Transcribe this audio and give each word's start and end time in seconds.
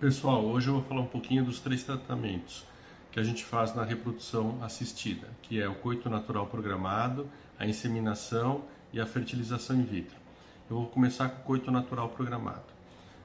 Pessoal, 0.00 0.44
hoje 0.44 0.68
eu 0.68 0.74
vou 0.74 0.82
falar 0.84 1.00
um 1.00 1.06
pouquinho 1.06 1.44
dos 1.44 1.58
três 1.58 1.82
tratamentos 1.82 2.64
que 3.10 3.18
a 3.18 3.22
gente 3.24 3.44
faz 3.44 3.74
na 3.74 3.82
reprodução 3.82 4.56
assistida, 4.62 5.26
que 5.42 5.60
é 5.60 5.68
o 5.68 5.74
coito 5.74 6.08
natural 6.08 6.46
programado, 6.46 7.28
a 7.58 7.66
inseminação 7.66 8.62
e 8.92 9.00
a 9.00 9.06
fertilização 9.06 9.74
in 9.74 9.82
vitro. 9.82 10.14
Eu 10.70 10.76
vou 10.76 10.86
começar 10.86 11.28
com 11.28 11.40
o 11.40 11.44
coito 11.44 11.72
natural 11.72 12.10
programado. 12.10 12.62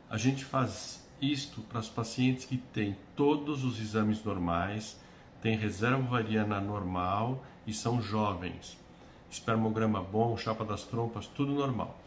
A 0.09 0.17
gente 0.17 0.43
faz 0.43 1.07
isto 1.21 1.61
para 1.61 1.79
os 1.79 1.89
pacientes 1.89 2.45
que 2.45 2.57
têm 2.57 2.97
todos 3.15 3.63
os 3.63 3.79
exames 3.79 4.23
normais, 4.23 4.99
têm 5.43 5.55
reserva 5.55 5.99
ovariana 5.99 6.59
normal 6.59 7.45
e 7.67 7.73
são 7.73 8.01
jovens. 8.01 8.75
Espermograma 9.29 10.01
bom, 10.01 10.35
chapa 10.35 10.65
das 10.65 10.81
trompas, 10.81 11.27
tudo 11.27 11.53
normal 11.53 11.99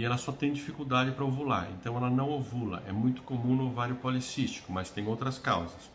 e 0.00 0.04
ela 0.06 0.16
só 0.16 0.32
tem 0.32 0.50
dificuldade 0.50 1.10
para 1.10 1.26
ovular, 1.26 1.68
então 1.78 1.94
ela 1.94 2.08
não 2.08 2.30
ovula. 2.30 2.82
É 2.86 2.90
muito 2.90 3.20
comum 3.20 3.54
no 3.54 3.66
ovário 3.66 3.96
policístico, 3.96 4.72
mas 4.72 4.88
tem 4.88 5.06
outras 5.06 5.38
causas. 5.38 5.90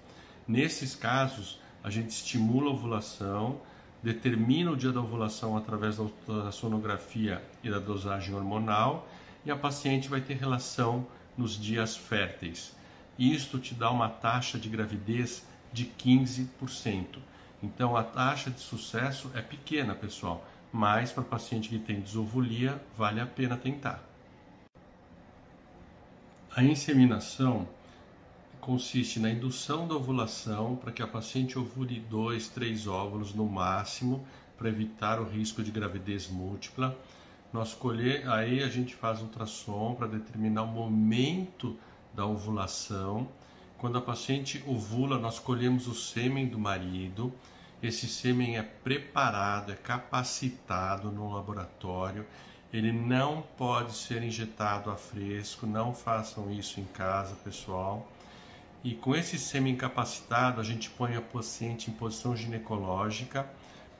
Nesses 0.48 0.96
casos, 0.96 1.60
a 1.84 1.90
gente 1.90 2.12
estimula 2.12 2.70
a 2.70 2.74
ovulação, 2.74 3.60
determina 4.04 4.70
o 4.70 4.78
dia 4.78 4.92
da 4.92 5.00
ovulação 5.00 5.58
através 5.58 5.98
da 5.98 6.52
sonografia 6.52 7.44
e 7.64 7.70
da 7.72 7.80
dosagem 7.80 8.36
hormonal, 8.36 9.10
e 9.44 9.50
a 9.50 9.56
paciente 9.56 10.08
vai 10.08 10.22
ter 10.22 10.36
relação 10.36 11.08
nos 11.36 11.60
dias 11.60 11.98
férteis. 11.98 12.76
Isto 13.18 13.58
te 13.58 13.74
dá 13.74 13.90
uma 13.90 14.08
taxa 14.08 14.60
de 14.60 14.70
gravidez 14.70 15.44
de 15.74 15.86
15%. 15.86 17.18
Então 17.64 17.98
a 17.98 18.04
taxa 18.04 18.52
de 18.52 18.60
sucesso 18.60 19.32
é 19.34 19.42
pequena, 19.42 19.96
pessoal 19.96 20.46
mas 20.76 21.10
para 21.10 21.24
paciente 21.24 21.70
que 21.70 21.80
tem 21.80 22.02
desovulia, 22.02 22.84
vale 22.98 23.22
a 23.22 23.26
pena 23.26 23.56
tentar. 23.56 24.04
A 26.54 26.62
inseminação 26.62 27.66
consiste 28.60 29.18
na 29.18 29.30
indução 29.30 29.88
da 29.88 29.96
ovulação 29.96 30.76
para 30.76 30.92
que 30.92 31.02
a 31.02 31.08
paciente 31.08 31.58
ovule 31.58 32.02
dois, 32.10 32.50
três 32.50 32.88
óvulos 32.88 33.34
no 33.34 33.46
máximo, 33.46 34.28
para 34.58 34.68
evitar 34.68 35.18
o 35.22 35.24
risco 35.24 35.64
de 35.64 35.72
gravidez 35.72 36.28
múltipla. 36.28 36.94
Nós 37.54 37.74
colher, 37.74 38.28
aí 38.28 38.62
a 38.62 38.68
gente 38.68 38.96
faz 38.96 39.22
ultrassom 39.22 39.96
para 39.96 40.08
determinar 40.08 40.64
o 40.64 40.68
momento 40.68 41.80
da 42.14 42.26
ovulação. 42.26 43.30
Quando 43.78 43.98
a 43.98 44.02
paciente 44.02 44.62
ovula, 44.68 45.18
nós 45.18 45.40
colhemos 45.40 45.88
o 45.88 45.96
sêmen 45.96 46.48
do 46.48 46.60
marido 46.60 47.32
esse 47.86 48.08
sêmen 48.08 48.58
é 48.58 48.64
preparado, 48.64 49.72
é 49.72 49.76
capacitado 49.76 51.12
no 51.12 51.34
laboratório. 51.34 52.26
Ele 52.74 52.92
não 52.92 53.44
pode 53.58 53.94
ser 53.96 54.24
injetado 54.24 54.90
a 54.90 54.96
fresco, 54.96 55.66
não 55.66 55.94
façam 55.94 56.52
isso 56.52 56.80
em 56.80 56.86
casa, 56.86 57.36
pessoal. 57.36 58.08
E 58.84 58.94
com 58.94 59.16
esse 59.16 59.38
sêmen 59.38 59.76
capacitado, 59.76 60.60
a 60.60 60.64
gente 60.64 60.90
põe 60.90 61.16
a 61.16 61.22
paciente 61.22 61.90
em 61.90 61.94
posição 61.94 62.36
ginecológica, 62.36 63.48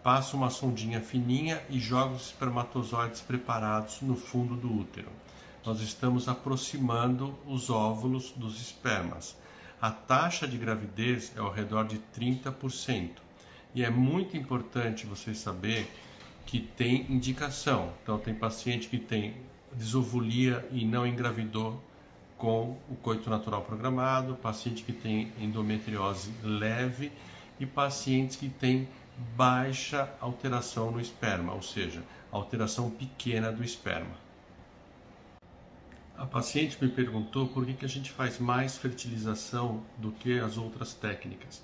passa 0.04 0.38
uma 0.38 0.50
sondinha 0.50 1.02
fininha 1.02 1.64
e 1.70 1.80
joga 1.80 2.14
os 2.14 2.28
espermatozoides 2.28 3.22
preparados 3.22 4.02
no 4.02 4.16
fundo 4.16 4.56
do 4.56 4.72
útero. 4.72 5.10
Nós 5.66 5.82
estamos 5.82 6.28
aproximando 6.28 7.36
os 7.48 7.70
óvulos 7.72 8.32
dos 8.32 8.62
espermas. 8.62 9.36
A 9.82 9.90
taxa 9.90 10.48
de 10.48 10.58
gravidez 10.58 11.32
é 11.36 11.40
ao 11.40 11.52
redor 11.52 11.86
de 11.86 12.00
30%. 12.16 13.25
E 13.76 13.84
é 13.84 13.90
muito 13.90 14.38
importante 14.38 15.06
você 15.06 15.36
saber 15.36 15.86
que 16.46 16.62
tem 16.62 17.06
indicação. 17.12 17.92
Então, 18.02 18.18
tem 18.18 18.34
paciente 18.34 18.88
que 18.88 18.98
tem 18.98 19.36
desovulia 19.74 20.66
e 20.72 20.86
não 20.86 21.06
engravidou 21.06 21.84
com 22.38 22.78
o 22.90 22.96
coito 22.96 23.30
natural 23.30 23.64
programado, 23.64 24.36
paciente 24.36 24.82
que 24.82 24.94
tem 24.94 25.30
endometriose 25.38 26.32
leve 26.42 27.12
e 27.60 27.66
pacientes 27.66 28.38
que 28.38 28.48
têm 28.48 28.88
baixa 29.36 30.10
alteração 30.22 30.92
no 30.92 31.02
esperma, 31.02 31.54
ou 31.54 31.62
seja, 31.62 32.02
alteração 32.32 32.90
pequena 32.90 33.52
do 33.52 33.64
esperma. 33.64 34.16
A 36.18 36.26
paciente 36.26 36.78
me 36.82 36.90
perguntou 36.90 37.48
por 37.48 37.66
que, 37.66 37.74
que 37.74 37.86
a 37.86 37.90
gente 37.90 38.10
faz 38.10 38.40
mais 38.40 38.78
fertilização 38.78 39.84
do 39.98 40.14
que 40.14 40.40
as 40.40 40.58
outras 40.58 40.94
técnicas 40.94 41.62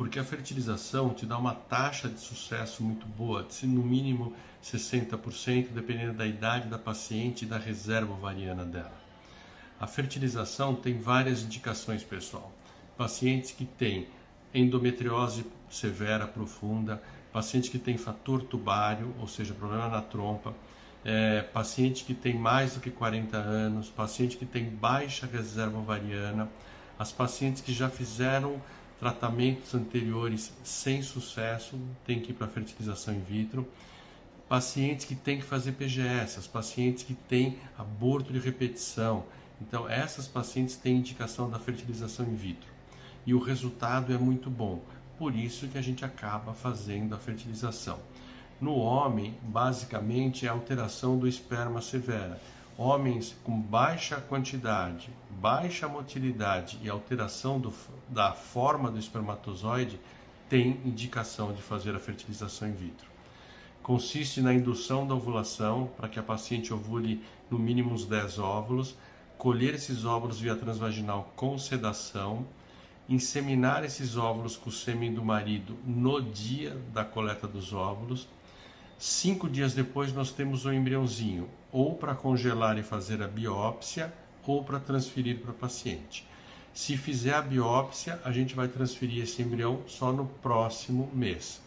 porque 0.00 0.18
a 0.18 0.24
fertilização 0.24 1.12
te 1.12 1.26
dá 1.26 1.36
uma 1.36 1.54
taxa 1.54 2.08
de 2.08 2.18
sucesso 2.18 2.82
muito 2.82 3.04
boa, 3.04 3.42
de 3.42 3.66
no 3.66 3.82
mínimo 3.82 4.32
60%, 4.64 5.72
dependendo 5.74 6.14
da 6.14 6.26
idade 6.26 6.68
da 6.68 6.78
paciente 6.78 7.44
e 7.44 7.46
da 7.46 7.58
reserva 7.58 8.14
ovariana 8.14 8.64
dela. 8.64 8.98
A 9.78 9.86
fertilização 9.86 10.74
tem 10.74 10.98
várias 10.98 11.42
indicações, 11.42 12.02
pessoal. 12.02 12.50
Pacientes 12.96 13.50
que 13.50 13.66
têm 13.66 14.08
endometriose 14.54 15.44
severa 15.68 16.26
profunda, 16.26 17.02
paciente 17.30 17.70
que 17.70 17.78
tem 17.78 17.98
fator 17.98 18.40
tubário, 18.40 19.14
ou 19.20 19.28
seja, 19.28 19.52
problema 19.52 19.90
na 19.90 20.00
trompa, 20.00 20.54
é, 21.04 21.42
paciente 21.42 22.06
que 22.06 22.14
tem 22.14 22.34
mais 22.34 22.72
do 22.72 22.80
que 22.80 22.90
40 22.90 23.36
anos, 23.36 23.90
paciente 23.90 24.38
que 24.38 24.46
tem 24.46 24.64
baixa 24.64 25.26
reserva 25.26 25.76
ovariana, 25.76 26.48
as 26.98 27.12
pacientes 27.12 27.60
que 27.60 27.74
já 27.74 27.90
fizeram 27.90 28.62
tratamentos 29.00 29.74
anteriores 29.74 30.52
sem 30.62 31.02
sucesso, 31.02 31.80
tem 32.06 32.20
que 32.20 32.32
ir 32.32 32.34
para 32.34 32.46
fertilização 32.46 33.14
in 33.14 33.20
vitro. 33.20 33.66
Pacientes 34.46 35.06
que 35.06 35.14
têm 35.14 35.38
que 35.38 35.44
fazer 35.44 35.72
PGS, 35.72 36.38
as 36.38 36.46
pacientes 36.46 37.02
que 37.02 37.14
têm 37.14 37.58
aborto 37.78 38.30
de 38.30 38.38
repetição. 38.38 39.24
Então, 39.58 39.88
essas 39.88 40.28
pacientes 40.28 40.76
têm 40.76 40.98
indicação 40.98 41.48
da 41.48 41.58
fertilização 41.58 42.26
in 42.26 42.34
vitro. 42.34 42.68
E 43.24 43.32
o 43.32 43.38
resultado 43.38 44.12
é 44.12 44.18
muito 44.18 44.50
bom. 44.50 44.82
Por 45.18 45.34
isso 45.34 45.68
que 45.68 45.78
a 45.78 45.82
gente 45.82 46.04
acaba 46.04 46.52
fazendo 46.52 47.14
a 47.14 47.18
fertilização. 47.18 47.98
No 48.60 48.74
homem, 48.74 49.34
basicamente, 49.42 50.44
é 50.44 50.50
alteração 50.50 51.18
do 51.18 51.26
esperma 51.26 51.80
severa 51.80 52.38
homens 52.80 53.36
com 53.44 53.60
baixa 53.60 54.16
quantidade, 54.16 55.10
baixa 55.40 55.88
motilidade 55.88 56.78
e 56.82 56.90
alteração 56.90 57.58
do, 57.58 57.72
da 58.08 58.32
forma 58.32 58.90
do 58.90 58.98
espermatozoide 58.98 59.98
têm 60.48 60.80
indicação 60.84 61.52
de 61.52 61.62
fazer 61.62 61.94
a 61.94 61.98
fertilização 61.98 62.68
in 62.68 62.72
vitro. 62.72 63.08
Consiste 63.82 64.42
na 64.42 64.52
indução 64.52 65.06
da 65.06 65.14
ovulação 65.14 65.90
para 65.96 66.08
que 66.08 66.18
a 66.18 66.22
paciente 66.22 66.74
ovule 66.74 67.24
no 67.50 67.58
mínimo 67.58 67.92
uns 67.92 68.04
10 68.04 68.38
óvulos, 68.38 68.94
colher 69.38 69.74
esses 69.74 70.04
óvulos 70.04 70.38
via 70.38 70.54
transvaginal 70.54 71.32
com 71.34 71.58
sedação, 71.58 72.46
inseminar 73.08 73.82
esses 73.82 74.18
óvulos 74.18 74.56
com 74.56 74.68
o 74.68 74.72
sêmen 74.72 75.14
do 75.14 75.24
marido 75.24 75.76
no 75.86 76.20
dia 76.20 76.76
da 76.92 77.04
coleta 77.04 77.48
dos 77.48 77.72
óvulos 77.72 78.28
Cinco 79.02 79.48
dias 79.48 79.72
depois, 79.72 80.12
nós 80.12 80.30
temos 80.30 80.66
o 80.66 80.72
embriãozinho, 80.74 81.48
ou 81.72 81.94
para 81.94 82.14
congelar 82.14 82.76
e 82.76 82.82
fazer 82.82 83.22
a 83.22 83.26
biópsia, 83.26 84.12
ou 84.46 84.64
para 84.64 84.80
transferir 84.80 85.38
para 85.38 85.52
paciente. 85.52 86.26
Se 86.72 86.96
fizer 86.96 87.34
a 87.34 87.42
biópsia, 87.42 88.20
a 88.24 88.30
gente 88.30 88.54
vai 88.54 88.68
transferir 88.68 89.22
esse 89.22 89.42
embrião 89.42 89.82
só 89.86 90.12
no 90.12 90.26
próximo 90.26 91.10
mês. 91.12 91.60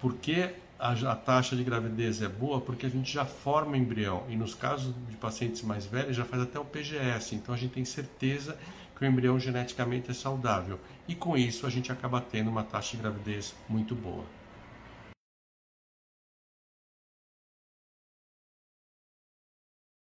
Por 0.00 0.14
que 0.14 0.50
a, 0.78 0.92
a 0.92 1.16
taxa 1.16 1.56
de 1.56 1.62
gravidez 1.62 2.20
é 2.20 2.28
boa? 2.28 2.60
Porque 2.60 2.86
a 2.86 2.88
gente 2.88 3.12
já 3.12 3.24
forma 3.24 3.72
o 3.72 3.76
embrião 3.76 4.24
e 4.28 4.36
nos 4.36 4.54
casos 4.54 4.92
de 5.08 5.16
pacientes 5.16 5.62
mais 5.62 5.86
velhos 5.86 6.16
já 6.16 6.24
faz 6.24 6.42
até 6.42 6.58
o 6.58 6.64
PGS, 6.64 7.34
então 7.34 7.54
a 7.54 7.58
gente 7.58 7.72
tem 7.74 7.84
certeza 7.84 8.58
que 8.96 9.04
o 9.04 9.06
embrião 9.06 9.38
geneticamente 9.38 10.10
é 10.10 10.14
saudável 10.14 10.80
e 11.06 11.14
com 11.14 11.36
isso 11.36 11.66
a 11.66 11.70
gente 11.70 11.92
acaba 11.92 12.20
tendo 12.20 12.50
uma 12.50 12.64
taxa 12.64 12.96
de 12.96 13.02
gravidez 13.02 13.54
muito 13.68 13.94
boa. 13.94 14.24